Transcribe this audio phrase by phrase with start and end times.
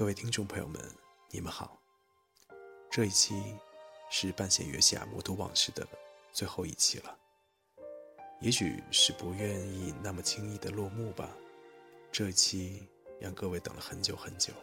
[0.00, 0.82] 各位听众朋友们，
[1.28, 1.78] 你们好。
[2.90, 3.54] 这一期
[4.08, 5.86] 是半弦月下魔都往事的
[6.32, 7.18] 最后一期了。
[8.40, 11.28] 也许是不愿意那么轻易的落幕吧。
[12.10, 12.88] 这一期
[13.20, 14.54] 让各位等了很久很久。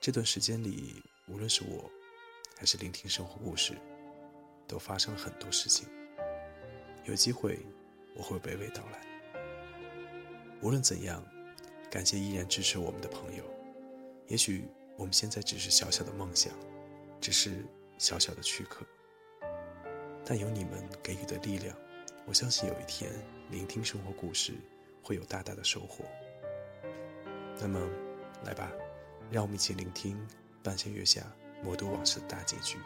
[0.00, 1.90] 这段时间里，无论是我，
[2.56, 3.76] 还是聆听生活故事，
[4.66, 5.86] 都发生了很多事情。
[7.04, 7.58] 有机会，
[8.14, 9.06] 我会娓娓道来。
[10.62, 11.22] 无论怎样，
[11.90, 13.44] 感谢依然支持我们的朋友。
[14.28, 16.52] 也许我们现在只是小小的梦想，
[17.20, 17.64] 只是
[17.96, 18.84] 小小的躯壳，
[20.24, 21.76] 但有你们给予的力量，
[22.26, 23.12] 我相信有一天
[23.50, 24.54] 聆听生活故事
[25.00, 26.04] 会有大大的收获。
[27.60, 27.80] 那么，
[28.44, 28.72] 来吧，
[29.30, 30.18] 让我们一起聆听
[30.60, 31.22] 半弦月下
[31.62, 32.78] 魔都往事的大结局。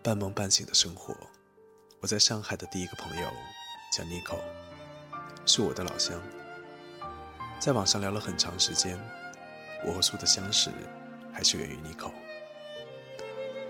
[0.00, 1.12] 半梦半醒的生活，
[2.00, 3.28] 我在上海的第一个朋友。
[3.92, 4.38] 叫 Nico，
[5.44, 6.18] 是我的老乡。
[7.60, 8.98] 在网上聊了很长时间，
[9.84, 10.70] 我和苏的相识
[11.30, 12.10] 还是源于 Nico。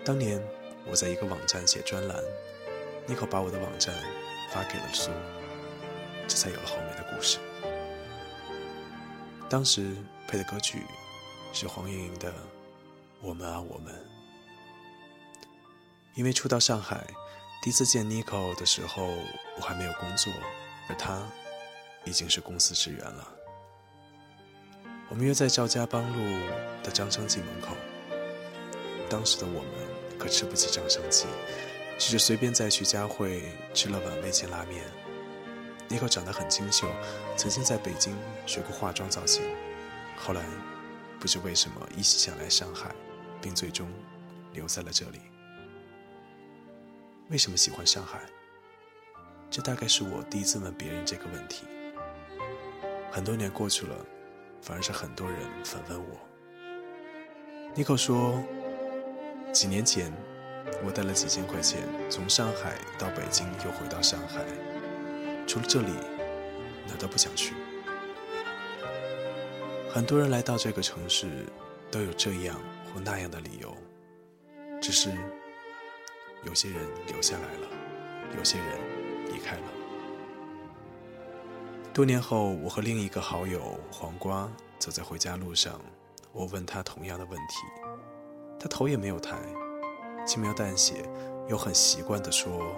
[0.05, 0.41] 当年
[0.89, 2.17] 我在一个网站写专栏
[3.09, 3.93] ，Nico 把我的网站
[4.53, 5.11] 发给了苏，
[6.29, 7.41] 这才有了后面的故事。
[9.51, 9.93] 当时
[10.29, 10.85] 配的歌曲
[11.53, 12.31] 是黄莺莺的
[13.21, 13.93] 《我们啊我们》，
[16.15, 17.05] 因为初到上海。
[17.63, 19.07] 第一次见 Nico 的时候，
[19.57, 20.33] 我还没有工作，
[20.89, 21.23] 而他
[22.05, 23.29] 已经是公司职员了。
[25.09, 26.49] 我们约在赵家浜路
[26.83, 27.77] 的张生记门口。
[29.09, 29.71] 当时的我们
[30.19, 31.27] 可吃不起张生记，
[31.99, 34.83] 只是随便在徐家汇吃了碗味千拉面。
[35.89, 36.89] Nico 长得很清秀，
[37.37, 39.45] 曾经在北京学过化妆造型，
[40.17, 40.43] 后来
[41.21, 42.93] 不知为什么一心想来上海，
[43.41, 43.89] 并最终
[44.53, 45.21] 留在了这里。
[47.33, 48.21] 为什么喜欢上海？
[49.51, 51.65] 这大概是我第一次问别人这个问题。
[53.11, 53.97] 很多年过去了，
[54.61, 56.21] 反而是很多人反问我。
[57.75, 58.39] 尼克说，
[59.51, 60.13] 几年前
[60.85, 64.45] 我带了几千块钱从上海到北京，又回到上海，
[65.47, 65.93] 除了这里，
[66.87, 67.55] 哪都不想去。
[69.91, 71.47] 很多人来到这个城市，
[71.91, 72.61] 都有这样
[72.93, 73.75] 或那样的理由，
[74.83, 75.11] 只是。
[76.45, 77.69] 有些人留下来了，
[78.37, 78.67] 有些人
[79.33, 79.63] 离开了。
[81.95, 85.81] 多年后，我和另一个好友黄瓜走在回家路上，
[86.33, 87.55] 我问他同样的问题，
[88.59, 89.37] 他头也没有抬，
[90.27, 91.09] 轻描淡写
[91.49, 92.75] 又很习惯地说：“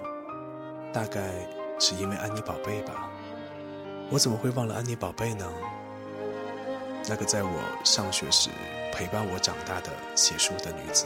[0.91, 1.47] 大概
[1.79, 3.09] 是因为安妮宝贝吧。”
[4.11, 5.51] 我怎么会忘了安妮宝贝呢？
[7.07, 8.49] 那个在我上学时
[8.91, 11.05] 陪伴我长大的写书的女子。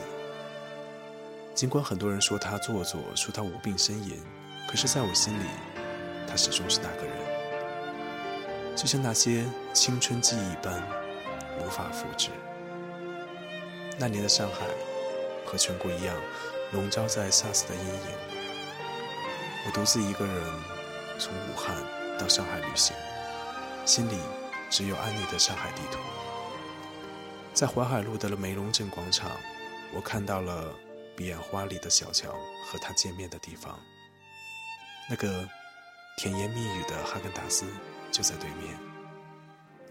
[1.60, 4.18] 尽管很多人说他做作，说他无病呻吟，
[4.66, 5.44] 可是在我心里，
[6.26, 9.44] 他始终是那个人，就像那些
[9.74, 10.82] 青春记忆般
[11.60, 12.30] 无法复制。
[13.98, 14.68] 那年的上海，
[15.46, 16.16] 和全国一样，
[16.72, 18.18] 笼罩在 SARS 的阴影。
[19.66, 20.34] 我独自一个人
[21.18, 21.76] 从武汉
[22.18, 22.96] 到上海旅行，
[23.84, 24.18] 心里
[24.70, 26.00] 只有安妮的上海地图。
[27.54, 29.30] 在淮海路的梅龙镇广场，
[29.94, 30.74] 我看到了。
[31.20, 32.32] 彼岸花里的小桥
[32.66, 33.78] 和他见面的地方，
[35.10, 35.46] 那个
[36.18, 37.66] 甜言蜜语的哈根达斯
[38.10, 38.80] 就在对面。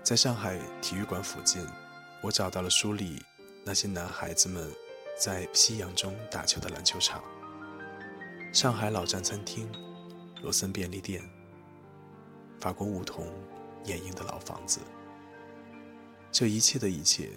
[0.02, 1.62] 在上海体育馆附近，
[2.22, 3.22] 我找到了书里
[3.62, 4.72] 那些男孩子们
[5.18, 7.22] 在夕阳中打球的篮球场。
[8.50, 9.70] 上海老站餐厅、
[10.42, 11.22] 罗森便利店、
[12.58, 13.30] 法国梧桐
[13.84, 14.80] 掩映的老房子，
[16.32, 17.28] 这一切的一切，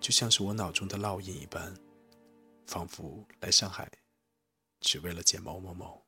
[0.00, 1.72] 就像是我脑中的烙印一般。
[2.68, 3.88] 仿佛来上海，
[4.80, 6.04] 只为了见某某某。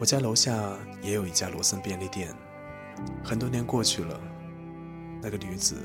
[0.00, 2.34] 我家楼下也有一家罗森便利店。
[3.22, 4.18] 很多年过去了，
[5.22, 5.76] 那个女子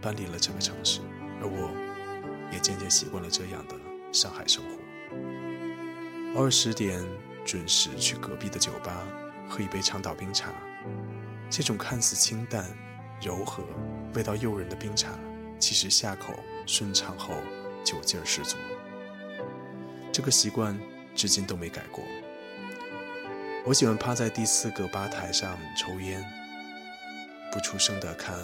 [0.00, 1.00] 搬离了这个城市，
[1.40, 3.74] 而我也渐渐习惯了这样的
[4.12, 6.38] 上海生活。
[6.38, 7.04] 偶尔十点
[7.44, 9.04] 准时去隔壁的酒吧
[9.50, 10.54] 喝一杯长岛冰茶，
[11.50, 12.64] 这种看似清淡、
[13.20, 13.64] 柔和、
[14.14, 15.18] 味道诱人的冰茶，
[15.58, 16.32] 其实下口
[16.64, 17.34] 顺畅后
[17.86, 18.56] 酒劲儿十足。
[20.10, 20.76] 这个习惯
[21.14, 22.02] 至今都没改过。
[23.64, 26.24] 我喜欢趴在第四个吧台上抽烟，
[27.52, 28.36] 不出声的看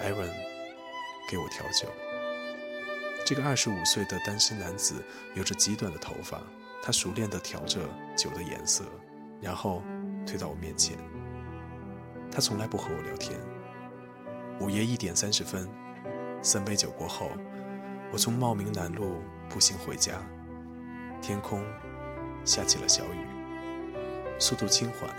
[0.00, 0.30] 艾文
[1.30, 1.88] 给我调酒。
[3.24, 5.02] 这个二十五岁的单身男子
[5.34, 6.42] 有着极短的头发，
[6.82, 7.80] 他熟练地调着
[8.14, 8.84] 酒的颜色，
[9.40, 9.82] 然后
[10.26, 10.94] 推到我面前。
[12.30, 13.40] 他从来不和我聊天。
[14.60, 15.66] 午夜一点三十分，
[16.42, 17.30] 三杯酒过后，
[18.14, 19.20] 我从茂名南路
[19.50, 20.22] 步行回家。
[21.20, 21.60] 天空
[22.44, 23.26] 下起了小雨，
[24.38, 25.10] 速度轻缓。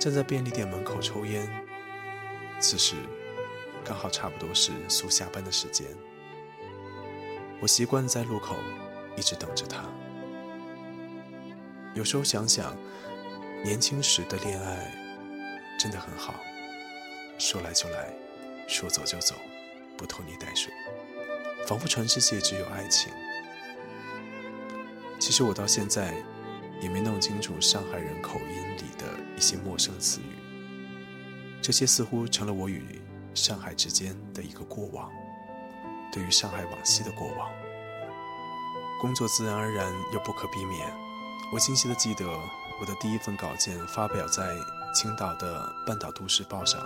[0.00, 1.46] 站在便利店门口抽烟，
[2.58, 2.96] 此时
[3.84, 5.86] 刚好差不多是苏下班的时间。
[7.60, 8.56] 我习惯在路口
[9.14, 9.84] 一直等着他。
[11.92, 12.74] 有时候想想，
[13.62, 14.90] 年轻时的恋爱
[15.78, 16.34] 真的很好，
[17.36, 18.10] 说来就来，
[18.66, 19.34] 说走就走，
[19.98, 20.72] 不拖泥带水，
[21.66, 23.12] 仿佛全世界只有爱情。
[25.18, 26.14] 其实我到现在
[26.80, 29.06] 也没弄清楚上海人口音里的
[29.36, 30.36] 一些陌生词语，
[31.62, 33.00] 这些似乎成了我与
[33.34, 35.10] 上海之间的一个过往。
[36.12, 37.48] 对于上海往昔的过往，
[39.00, 40.92] 工作自然而然又不可避免。
[41.52, 42.26] 我清晰的记得，
[42.80, 44.54] 我的第一份稿件发表在
[44.94, 46.80] 青岛的《半岛都市报》上。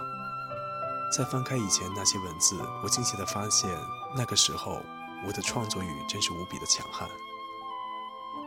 [1.11, 3.71] 再翻开以前那些文字，我惊奇的发现，
[4.17, 4.81] 那个时候
[5.27, 7.07] 我的创作欲真是无比的强悍。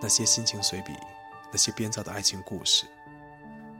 [0.01, 0.93] 那些心情随笔，
[1.51, 2.85] 那些编造的爱情故事，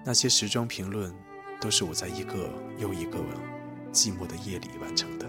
[0.06, 1.14] 那些时装评论，
[1.60, 3.18] 都是我在一个又一个
[3.92, 5.26] 寂寞的夜里完成的。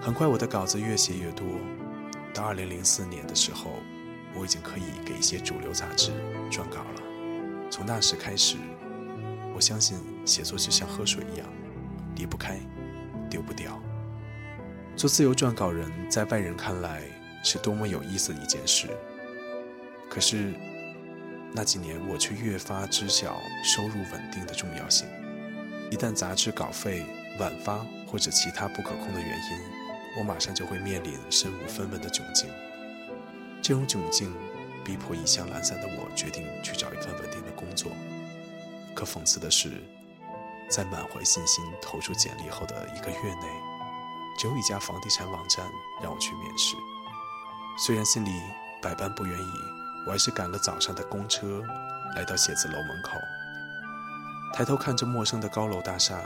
[0.00, 1.46] 很快，我的稿子越写越多。
[2.32, 3.70] 到二零零四年的时候，
[4.34, 6.10] 我已经可以给一些主流杂志
[6.50, 7.02] 撰稿了。
[7.70, 8.56] 从那时开始，
[9.54, 11.46] 我相信写作就像喝水一样，
[12.16, 12.58] 离不开，
[13.30, 13.80] 丢不掉。
[14.96, 17.02] 做自由撰稿人，在外人看来
[17.42, 18.88] 是多么有意思的一件事。
[20.08, 20.54] 可是
[21.52, 25.06] 那几年，我却越发知晓收入稳定的重要性。
[25.90, 27.04] 一旦杂志稿费
[27.38, 29.58] 晚发或者其他不可控的原因，
[30.18, 32.48] 我马上就会面临身无分文的窘境，
[33.60, 34.32] 这种窘境
[34.84, 37.90] 逼迫一向懒散的我决定去找一份稳定的工作。
[38.94, 39.70] 可讽刺的是，
[40.70, 43.73] 在满怀信心投出简历后的一个月内，
[44.36, 45.64] 只有一家房地产网站
[46.02, 46.76] 让我去面试。
[47.78, 48.30] 虽然心里
[48.80, 49.52] 百般不愿意，
[50.06, 51.62] 我还是赶了早上的公车，
[52.14, 53.18] 来到写字楼门口，
[54.52, 56.20] 抬头看着陌生的高楼大厦，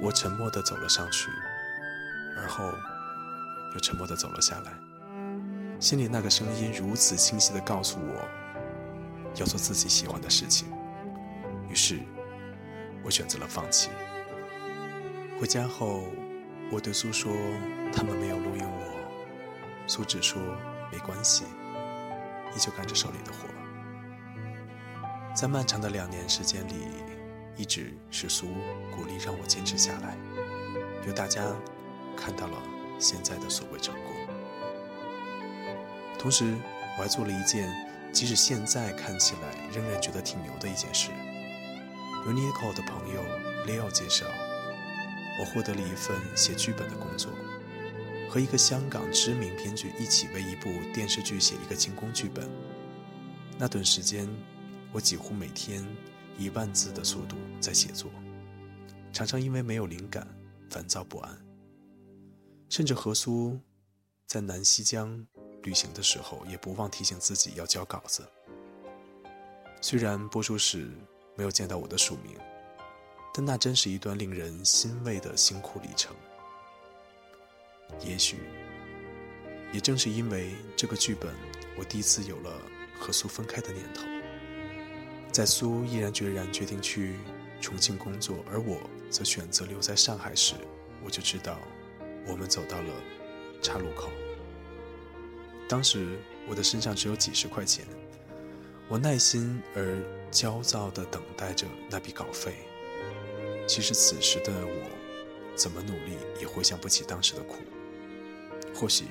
[0.00, 1.30] 我沉默地走了上去。
[2.36, 2.72] 而后，
[3.74, 4.72] 又沉默地走了下来。
[5.78, 8.28] 心里那个声音如此清晰地告诉我，
[9.36, 10.68] 要做自己喜欢的事情。
[11.68, 12.00] 于是，
[13.04, 13.90] 我选择了放弃。
[15.40, 16.04] 回家后，
[16.74, 17.32] 我对苏说
[17.94, 18.84] ：“他们没有录用我。”
[19.86, 20.42] 苏只说
[20.90, 21.44] ：“没关系，
[22.52, 23.48] 依旧干着手里的活。”
[25.36, 26.74] 在漫长的两年时间里，
[27.56, 28.48] 一直是苏
[28.90, 30.16] 鼓励让我坚持下来，
[31.06, 31.42] 有大家。
[32.16, 32.62] 看到了
[32.98, 34.12] 现在的所谓成功，
[36.16, 36.54] 同时
[36.96, 37.68] 我还做了一件，
[38.12, 41.10] 即使现在看起来仍然觉得挺牛的一件事。
[42.24, 43.20] 由 n i c o 的朋友
[43.66, 44.26] Leo 介绍，
[45.38, 47.32] 我获得了一份写剧本的工作，
[48.30, 52.48] 和一个香港知名编剧一起为一部电视剧写一个精工剧本。
[53.58, 54.28] 那段时间，
[54.92, 55.84] 我几乎每天
[56.38, 58.10] 一万字的速度在写作，
[59.12, 60.26] 常常因为没有灵感，
[60.70, 61.38] 烦躁不安。
[62.68, 63.58] 甚至何苏
[64.26, 65.24] 在南溪江
[65.62, 68.24] 旅行的时候，也不忘提醒自己要交稿子。
[69.80, 70.90] 虽然播出时
[71.36, 72.36] 没有见到我的署名，
[73.36, 76.14] 但那真是一段令人欣慰的辛苦历程。
[78.00, 78.38] 也许，
[79.72, 81.34] 也正是因为这个剧本，
[81.76, 82.62] 我第一次有了
[82.96, 84.04] 和苏分开的念头。
[85.32, 87.16] 在苏毅然决然决定去
[87.60, 90.54] 重庆工作，而我则选择留在上海时，
[91.04, 91.58] 我就知道。
[92.26, 92.88] 我们走到了
[93.60, 94.10] 岔路口。
[95.68, 97.84] 当时我的身上只有几十块钱，
[98.88, 100.00] 我耐心而
[100.30, 102.54] 焦躁地等待着那笔稿费。
[103.66, 104.90] 其实此时的我，
[105.54, 107.56] 怎么努力也回想不起当时的苦，
[108.74, 109.04] 或许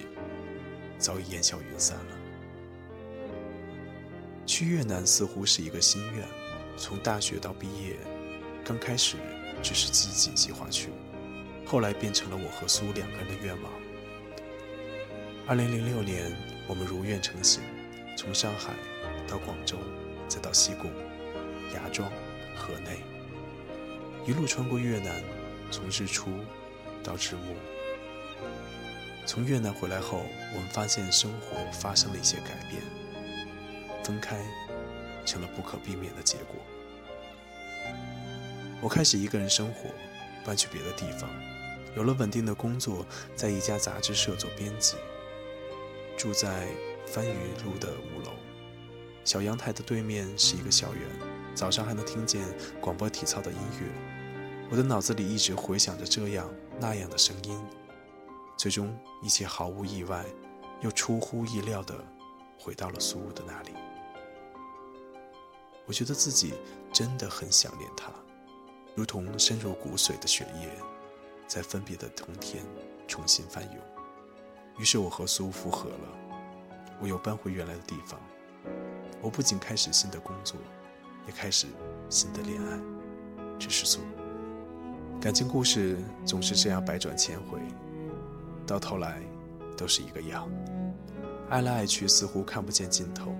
[0.98, 2.18] 早已烟消云散了。
[4.46, 6.28] 去越南似乎是一个心愿，
[6.78, 7.98] 从大学到毕业，
[8.64, 9.18] 刚开始
[9.62, 10.90] 只是自己计划去。
[11.66, 13.72] 后来变成了我和苏两个人的愿望。
[15.48, 16.36] 二零零六年，
[16.68, 17.64] 我们如愿成行，
[18.18, 18.74] 从上海
[19.28, 19.78] 到广州，
[20.28, 20.92] 再到西贡、
[21.74, 22.12] 芽庄、
[22.56, 23.02] 河内，
[24.26, 25.22] 一路穿过越南，
[25.70, 26.32] 从日出
[27.04, 27.56] 到日暮。
[29.26, 30.26] 从越南回来后，
[30.56, 32.82] 我们发现生活发生了一些改变，
[34.02, 34.38] 分开
[35.26, 36.56] 成了不可避免的结果。
[38.80, 39.90] 我开始一个人生活，
[40.46, 41.30] 搬去别的地方，
[41.98, 44.96] 有了稳定的工作，在一家杂志社做编辑，
[46.18, 46.68] 住在
[47.06, 47.34] 番禺
[47.66, 48.32] 路的五楼，
[49.26, 51.02] 小阳台的对面是一个校园，
[51.54, 52.42] 早上还能听见
[52.80, 54.13] 广播体操的音乐。
[54.74, 56.50] 我的脑子里一直回响着这样
[56.80, 57.64] 那样的声音。
[58.58, 60.26] 最终，一切毫无意外，
[60.82, 61.94] 又出乎意料的
[62.58, 63.70] 回到了苏屋的那里。
[65.86, 66.56] 我觉得自己
[66.92, 68.10] 真的很想念他，
[68.96, 70.68] 如同深入骨髓的血液，
[71.46, 72.66] 在分别的冬天
[73.08, 73.76] 重新翻涌。
[74.80, 76.34] 于是我和苏复合了，
[77.00, 78.20] 我又搬回原来的地方。
[79.22, 80.58] 我不仅开始新的工作，
[81.28, 81.68] 也开始
[82.10, 82.80] 新的恋爱。
[83.60, 84.00] 只是苏，
[85.24, 87.58] 感情故事总是这样百转千回。
[88.68, 89.22] 到头来，
[89.78, 90.50] 都是一个样。
[91.50, 93.34] 爱来爱去，似乎看不见尽头，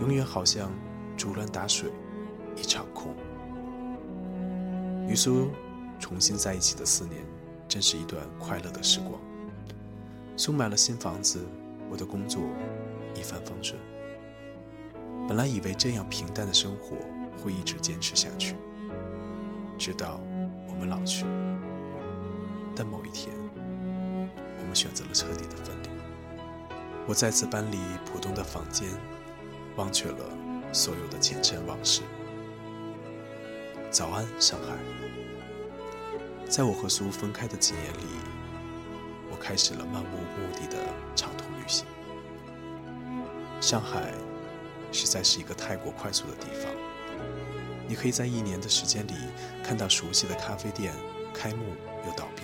[0.00, 0.70] 永远好像
[1.16, 1.90] 竹篮打水
[2.56, 3.14] 一场空。
[5.08, 5.48] 与苏
[5.98, 7.24] 重新在一起的四年，
[7.66, 9.18] 真是一段快乐的时光。
[10.36, 11.42] 苏买了新房子，
[11.88, 12.42] 我的工作
[13.14, 13.80] 一帆风顺。
[15.26, 16.96] 本来以为这样平淡的生活
[17.42, 18.56] 会一直坚持下去，
[19.78, 20.20] 直到
[20.72, 21.24] 我们老去。
[22.74, 23.30] 但某一天。
[24.58, 25.88] 我们选择了彻底的分离。
[27.06, 28.88] 我再次搬离浦东的房间，
[29.76, 30.18] 忘却了
[30.72, 32.02] 所有的前尘往事。
[33.90, 34.76] 早安，上海。
[36.48, 38.06] 在我和苏分开的几年里，
[39.30, 40.78] 我开始了漫无目的的
[41.16, 41.84] 长途旅行。
[43.60, 44.12] 上海
[44.92, 46.72] 实在是一个太过快速的地方。
[47.92, 49.12] 你可以在一年的时间里
[49.62, 50.94] 看到熟悉的咖啡店
[51.34, 51.62] 开幕
[52.06, 52.42] 又倒闭。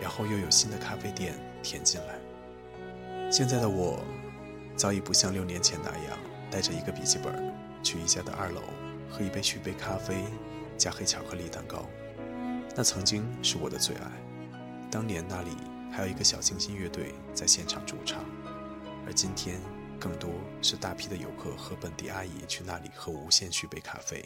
[0.00, 3.32] 然后又有新的咖啡店填进来。
[3.32, 3.98] 现在的我，
[4.76, 6.16] 早已不像六年前那样，
[6.52, 7.52] 带着一个笔记本
[7.82, 8.60] 去宜家的二楼
[9.10, 10.22] 喝一杯续杯咖啡，
[10.78, 11.84] 加黑巧克力蛋糕。
[12.76, 14.08] 那曾经是我的最爱。
[14.88, 15.50] 当年那里
[15.90, 18.24] 还有一个小清新乐队在现场驻唱，
[19.04, 19.58] 而今天
[19.98, 20.30] 更多
[20.62, 24.24] 是大批的游客和本地阿姨去那里喝无限续杯咖啡。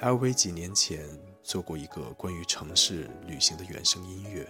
[0.00, 1.06] LV 几年前
[1.42, 4.48] 做过一个关于城市旅行的原声音乐，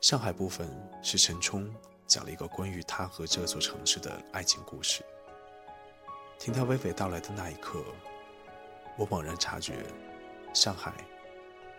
[0.00, 0.70] 上海部分
[1.02, 1.68] 是陈冲
[2.06, 5.02] 讲了一个关于他和这座城市的爱情故事。
[6.38, 7.82] 听他娓娓道来的那一刻，
[8.96, 9.84] 我猛然察觉，
[10.54, 10.94] 上海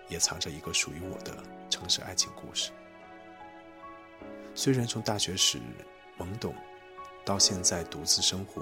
[0.10, 2.72] 也藏着一个属于我的城市爱情故事。
[4.54, 5.58] 虽然从大学时
[6.18, 6.54] 懵懂，
[7.24, 8.62] 到现在独自生活，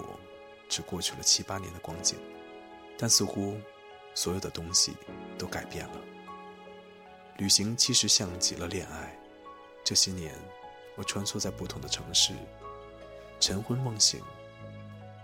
[0.69, 2.19] 只过去了七八年的光景，
[2.95, 3.57] 但似乎。
[4.19, 4.97] 所有的东西
[5.37, 5.93] 都改变了。
[7.37, 9.17] 旅行其实像极了恋爱。
[9.81, 10.35] 这些年，
[10.97, 12.33] 我穿梭在不同的城市，
[13.39, 14.21] 晨昏梦醒，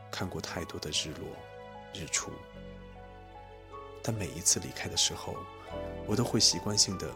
[0.09, 1.27] 看过太多的日落、
[1.93, 2.31] 日出。
[4.01, 5.35] 但每一次离开的时候，
[6.07, 7.11] 我都会习惯性的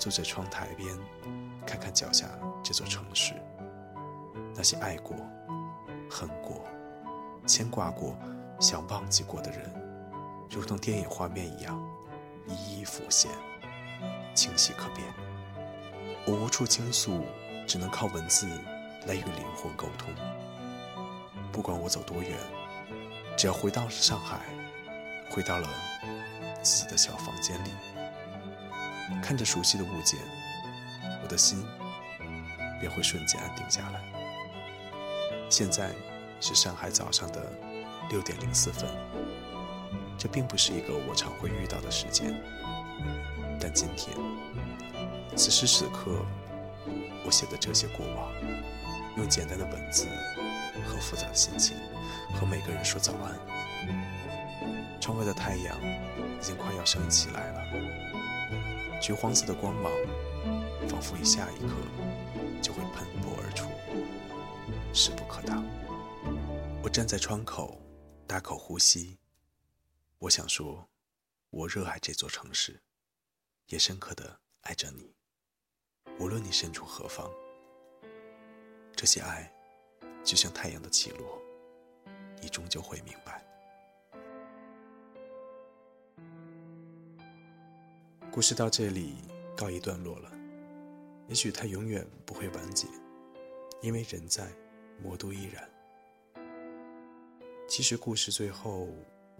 [0.00, 0.98] 坐在窗台边，
[1.64, 2.26] 看看脚下
[2.60, 3.34] 这座城市，
[4.56, 5.14] 那些爱过、
[6.10, 6.66] 恨过、
[7.46, 8.18] 牵挂过、
[8.58, 9.79] 想忘记过的人。
[10.50, 11.80] 如同电影画面一样，
[12.48, 13.30] 一一浮现，
[14.34, 15.06] 清晰可辨。
[16.26, 17.24] 我无处倾诉，
[17.68, 18.48] 只能靠文字
[19.06, 20.12] 来与灵魂沟通。
[21.52, 22.36] 不管我走多远，
[23.36, 24.40] 只要回到了上海，
[25.30, 25.68] 回到了
[26.62, 27.70] 自己的小房间里，
[29.22, 30.18] 看着熟悉的物件，
[31.22, 31.64] 我的心
[32.80, 34.02] 便会瞬间安定下来。
[35.48, 35.92] 现在
[36.40, 37.52] 是上海早上的
[38.10, 38.90] 六点零四分。
[40.20, 42.38] 这并不是一个我常会遇到的时间，
[43.58, 44.14] 但今天，
[45.34, 46.22] 此时此刻，
[47.24, 48.30] 我写的这些过往，
[49.16, 50.06] 用简单的文字
[50.86, 51.74] 和复杂的心情，
[52.38, 53.34] 和每个人说早安。
[55.00, 55.74] 窗外的太阳
[56.38, 59.90] 已经快要升起来了，橘黄色的光芒，
[60.86, 61.72] 仿佛一下一刻
[62.60, 63.70] 就会喷薄而出，
[64.92, 65.64] 势不可挡。
[66.82, 67.80] 我站在窗口，
[68.26, 69.16] 大口呼吸。
[70.20, 70.86] 我想说，
[71.48, 72.82] 我热爱这座城市，
[73.68, 75.14] 也深刻的爱着你。
[76.18, 77.32] 无论你身处何方，
[78.94, 79.50] 这些爱
[80.22, 81.40] 就像太阳的起落，
[82.42, 83.42] 你终究会明白。
[88.30, 89.16] 故事到这里
[89.56, 90.30] 告一段落了，
[91.28, 92.86] 也许它永远不会完结，
[93.80, 94.52] 因为人在，
[95.02, 95.66] 魔都依然。
[97.66, 98.86] 其实故事最后。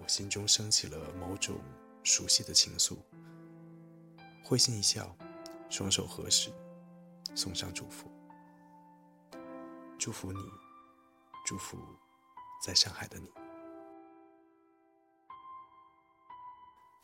[0.03, 1.61] 我心中升起了某种
[2.03, 2.97] 熟悉的情愫，
[4.43, 5.15] 会心一笑，
[5.69, 6.51] 双手合十，
[7.35, 8.11] 送上祝福。
[9.99, 10.41] 祝福你，
[11.45, 11.79] 祝福
[12.65, 13.31] 在上海的你。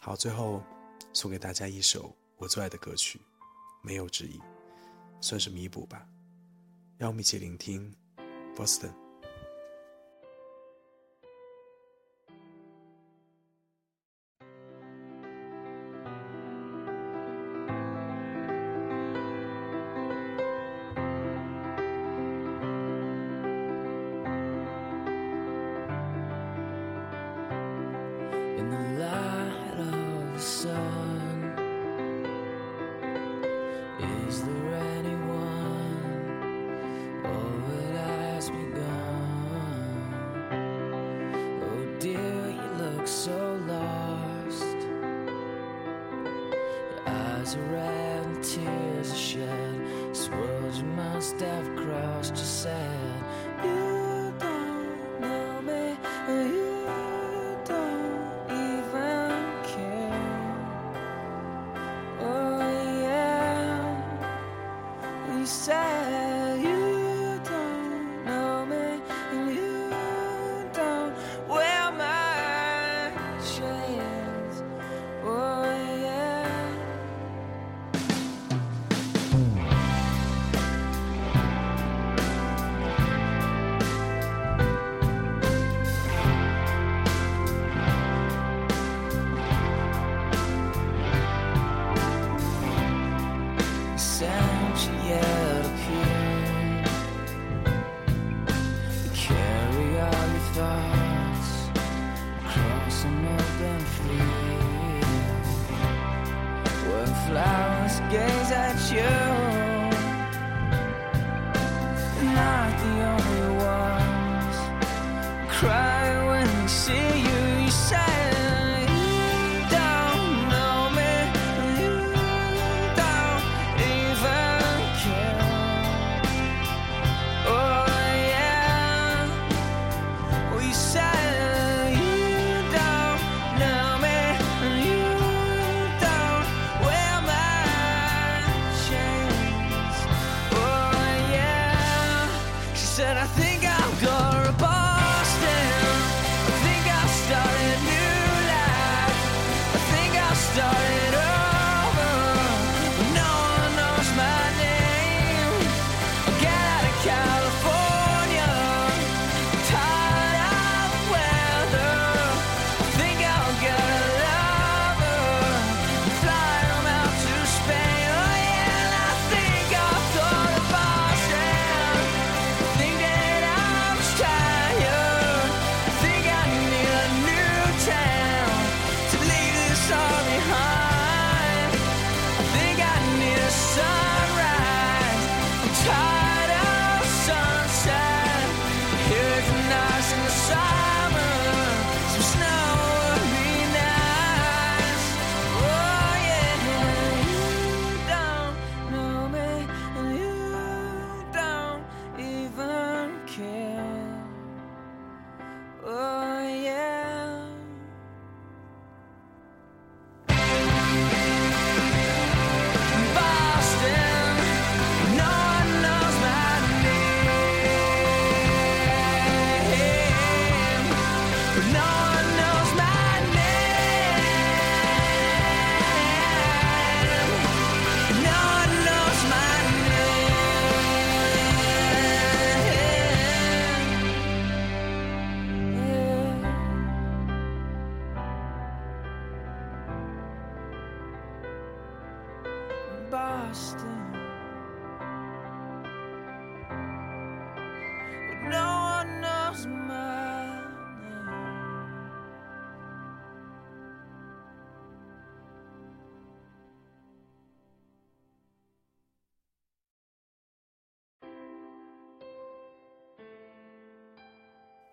[0.00, 0.62] 好，最后
[1.12, 3.20] 送给大家一首我最爱的歌曲，
[3.82, 4.40] 没有之一，
[5.20, 6.08] 算是弥补吧。
[6.96, 7.94] 让我们一起聆听
[8.56, 9.05] ，Boston。
[34.36, 34.65] is there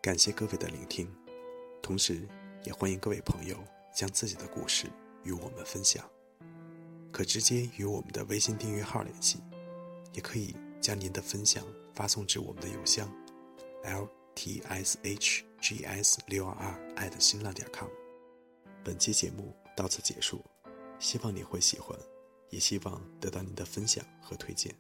[0.04, 1.10] 感谢各位的聆听，
[1.82, 2.28] 同时
[2.66, 3.58] 也欢迎各位朋友
[3.96, 4.88] 将自己的故事
[5.24, 6.04] 与我们分享。
[7.10, 9.40] 可直接与我们的微信订阅号联系，
[10.12, 13.10] 也可以将您的分享发送至我们的邮箱
[13.84, 17.88] l t s h g s 六二二新浪点 com。
[18.84, 20.44] 本期节目到此结束，
[21.00, 21.98] 希望你会喜欢。
[22.50, 24.76] 也希望得到您的分享和推荐。